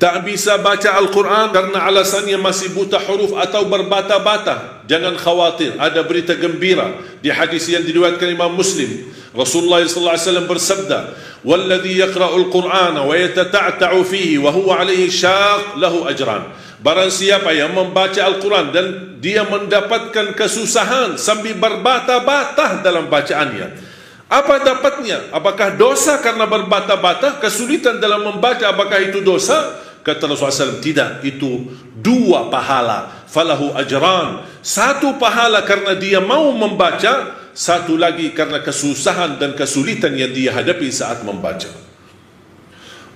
[0.00, 4.80] Tak bisa baca Al-Quran karena alasannya masih buta huruf atau berbata-bata.
[4.88, 9.12] Jangan khawatir, ada berita gembira di hadis yang diriwayatkan Imam Muslim.
[9.36, 10.98] Rasulullah sallallahu alaihi wasallam bersabda,
[11.44, 16.48] "Walladhi yaqra'ul Qur'ana wa yatata'ta'u fihi wa huwa 'alaihi syaq lahu ajran."
[16.80, 18.86] Barang siapa yang membaca Al-Quran dan
[19.20, 23.92] dia mendapatkan kesusahan sambil berbata-bata dalam bacaannya.
[24.32, 25.28] Apa dapatnya?
[25.28, 27.36] Apakah dosa karena berbata-bata?
[27.36, 29.89] Kesulitan dalam membaca apakah itu dosa?
[30.00, 31.20] Kata Rasulullah SAW, tidak.
[31.22, 33.24] Itu dua pahala.
[33.28, 34.48] Falahu ajran.
[34.64, 37.38] Satu pahala karena dia mau membaca.
[37.50, 41.68] Satu lagi karena kesusahan dan kesulitan yang dia hadapi saat membaca.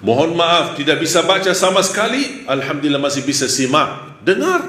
[0.00, 2.48] Mohon maaf, tidak bisa baca sama sekali.
[2.48, 4.22] Alhamdulillah masih bisa simak.
[4.24, 4.64] Dengar.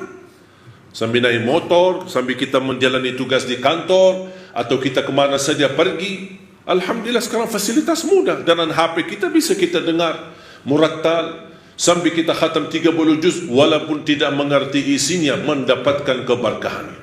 [0.91, 6.36] Sambil naik motor, sambil kita menjalani tugas di kantor, atau kita kemana saja pergi.
[6.67, 8.44] Alhamdulillah sekarang fasilitas mudah.
[8.44, 10.36] Dan HP kita bisa kita dengar.
[10.67, 11.51] Murattal,
[11.81, 16.94] sambil kita khatam 30 juz walaupun tidak mengerti isinya mendapatkan keberkahan.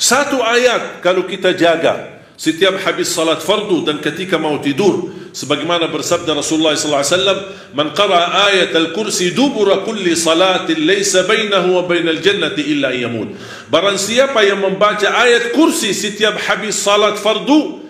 [0.00, 6.40] Satu ayat kalau kita jaga setiap habis salat fardu dan ketika mau tidur sebagaimana bersabda
[6.40, 7.40] Rasulullah sallallahu alaihi wasallam
[7.76, 13.36] man qara ayat al-kursi dubura kulli salatin laysa bainahu wa bainal jannati illa yamut.
[13.68, 17.84] Barang siapa yang membaca ayat kursi setiap habis salat fardu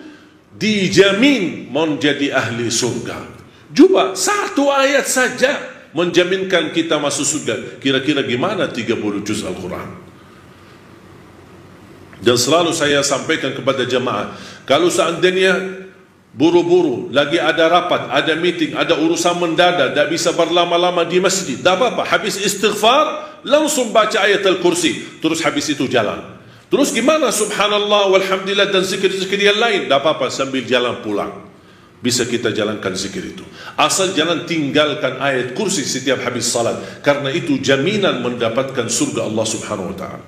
[0.59, 3.30] dijamin menjadi ahli surga
[3.71, 5.55] Cuba satu ayat saja
[5.95, 7.55] menjaminkan kita masuk surga.
[7.79, 10.11] Kira-kira gimana 30 juz Al-Quran?
[12.21, 14.37] Dan selalu saya sampaikan kepada jemaah,
[14.69, 15.57] kalau seandainya
[16.37, 21.81] buru-buru, lagi ada rapat, ada meeting, ada urusan mendadak, tak bisa berlama-lama di masjid, tak
[21.81, 22.05] apa-apa.
[22.05, 25.17] Habis istighfar, langsung baca ayat Al-Kursi.
[25.17, 26.37] Terus habis itu jalan.
[26.69, 29.89] Terus gimana subhanallah walhamdulillah dan zikir-zikir yang lain?
[29.89, 31.50] Tak apa-apa sambil jalan pulang
[32.01, 33.45] bisa kita jalankan zikir itu.
[33.77, 36.81] Asal jangan tinggalkan ayat kursi setiap habis salat.
[37.05, 40.25] Karena itu jaminan mendapatkan surga Allah subhanahu wa ta'ala.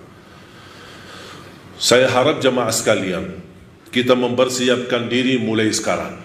[1.82, 3.42] Saya harap jemaah sekalian,
[3.90, 6.22] kita mempersiapkan diri mulai sekarang.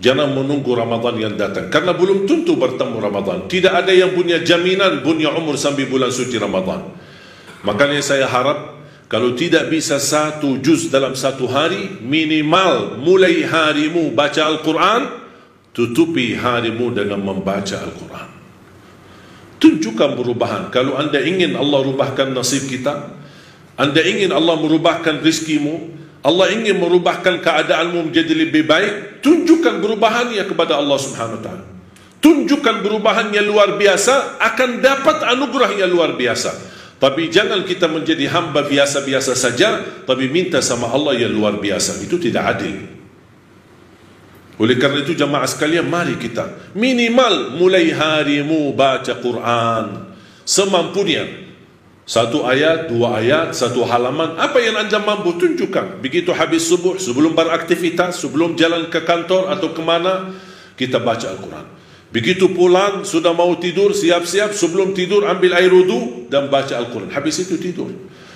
[0.00, 1.68] Jangan menunggu Ramadan yang datang.
[1.68, 3.38] Karena belum tentu bertemu Ramadan.
[3.46, 6.88] Tidak ada yang punya jaminan punya umur sampai bulan suci Ramadan.
[7.60, 8.79] Makanya saya harap
[9.10, 15.10] kalau tidak bisa satu juz dalam satu hari, minimal mulai harimu baca Al-Quran,
[15.74, 18.28] tutupi harimu dengan membaca Al-Quran.
[19.58, 20.62] Tunjukkan perubahan.
[20.70, 23.10] Kalau anda ingin Allah rubahkan nasib kita,
[23.74, 25.90] anda ingin Allah merubahkan rizkimu,
[26.22, 31.64] Allah ingin merubahkan keadaanmu menjadi lebih baik, tunjukkan perubahannya kepada Allah Subhanahu Wa Taala.
[32.22, 36.69] Tunjukkan perubahan yang luar biasa, akan dapat anugerah yang luar biasa.
[37.00, 41.96] Tapi jangan kita menjadi hamba biasa-biasa saja Tapi minta sama Allah yang luar biasa.
[42.04, 42.76] Itu tidak adil.
[44.60, 50.12] Oleh kerana itu jamaah sekalian Mari kita minimal mulai harimu baca Quran
[50.44, 51.48] Semampunya.
[52.04, 54.34] Satu ayat, dua ayat, satu halaman.
[54.34, 56.02] Apa yang anda mampu tunjukkan.
[56.02, 60.36] Begitu habis subuh, sebelum beraktivitas Sebelum jalan ke kantor atau kemana
[60.74, 61.79] Kita baca Al-Quran
[62.10, 67.14] Begitu pulang, sudah mau tidur, siap-siap, sebelum tidur ambil air wudu dan baca Al-Quran.
[67.14, 67.86] Habis itu tidur.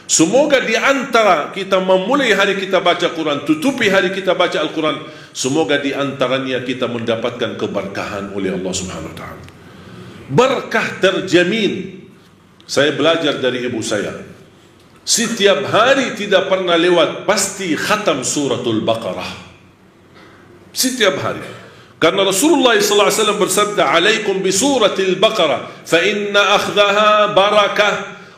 [0.04, 5.80] Semoga di antara kita memulai hari kita baca Quran, tutupi hari kita baca Al-Quran, semoga
[5.80, 9.44] di antaranya kita mendapatkan keberkahan oleh Allah Subhanahu Wa Taala.
[10.28, 12.04] Berkah terjamin.
[12.64, 14.24] Saya belajar dari ibu saya.
[15.04, 19.28] Setiap hari tidak pernah lewat pasti khatam suratul Baqarah.
[20.72, 21.63] Setiap hari.
[22.02, 27.90] كان رسول الله صلى الله عليه وسلم برسبد عليكم بسورة البقرة فإن أخذها بركة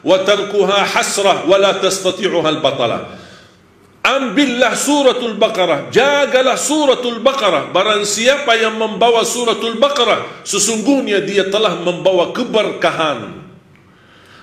[0.04, 2.98] وتركها حسرة ولا تستطيعها البطلة.
[4.06, 11.42] أم بالله سورة البقرة جاقل سورة البقرة بران سيابا من بوا سورة البقرة سسنقونيا دي
[11.50, 13.42] طله من بوا كبر كهان.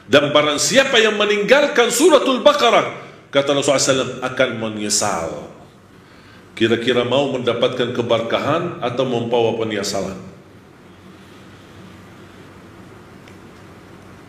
[0.10, 2.82] دم بران سيابا يمن انقال كان سورة البقرة
[3.32, 5.32] كتنا صلى الله عليه وسلم أكل من يسال
[6.54, 10.18] kira-kira mau mendapatkan keberkahan atau membawa penyesalan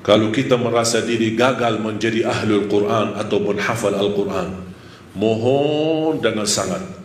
[0.05, 4.57] kalau kita merasa diri gagal menjadi ahlul Quran ataupun hafal Al-Quran
[5.17, 7.05] mohon dengan sangat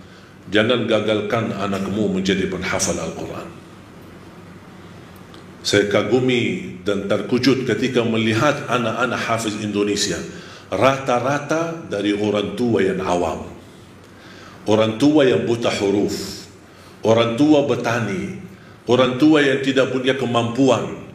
[0.50, 3.48] jangan gagalkan anakmu menjadi penghafal Al-Quran.
[5.62, 10.18] Saya kagumi dan terkujut ketika melihat anak-anak hafiz Indonesia
[10.74, 13.46] rata-rata dari orang tua yang awam
[14.68, 16.48] orang tua yang buta huruf,
[17.06, 18.42] orang tua bertani,
[18.90, 21.08] orang tua yang tidak punya kemampuan,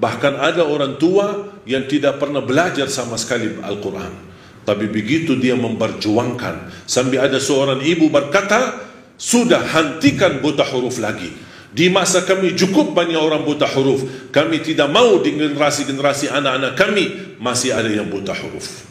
[0.00, 4.26] bahkan ada orang tua yang tidak pernah belajar sama sekali Al-Quran.
[4.64, 11.32] Tapi begitu dia memperjuangkan, sambil ada seorang ibu berkata, sudah hentikan buta huruf lagi.
[11.68, 14.32] Di masa kami cukup banyak orang buta huruf.
[14.32, 17.04] Kami tidak mau di generasi-generasi anak-anak kami
[17.36, 18.88] masih ada yang buta huruf.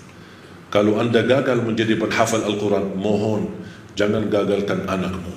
[0.69, 3.56] Kalau anda gagal menjadi penghafal Al-Quran, mohon
[3.98, 5.34] jangan gagalkan anakmu.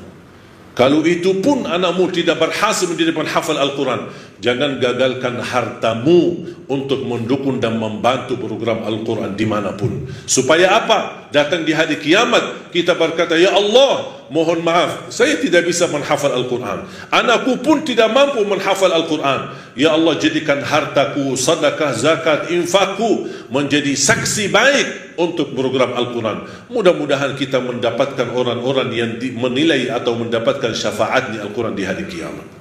[0.77, 4.07] Kalau itu pun anakmu tidak berhasil menjadi penghafal Al-Quran,
[4.41, 10.09] jangan gagalkan hartamu untuk mendukung dan membantu program Al-Quran dimanapun.
[10.25, 11.29] Supaya apa?
[11.31, 16.87] Datang di hari kiamat, kita berkata, Ya Allah, mohon maaf, saya tidak bisa menghafal Al-Quran.
[17.13, 19.55] Anakku pun tidak mampu menghafal Al-Quran.
[19.79, 24.89] Ya Allah, jadikan hartaku, sadakah, zakat, infakku menjadi saksi baik
[25.19, 26.47] untuk program Al-Quran.
[26.71, 32.60] Mudah-mudahan kita mendapatkan orang-orang yang menilai atau mendapatkan syafaat di Al-Quran di hari kiamat.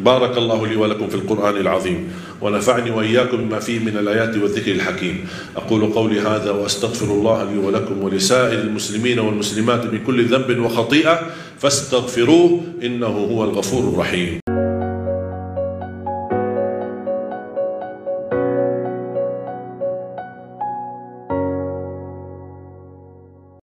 [0.00, 5.26] بارك الله لي ولكم في القرآن العظيم ونفعني وإياكم بما فيه من الآيات والذكر الحكيم.
[5.56, 11.20] أقول قولي هذا وأستغفر الله لي ولكم ولسائر المسلمين والمسلمات من كل ذنب وخطيئة
[11.58, 14.43] فاستغفروه إنه هو الغفور الرحيم.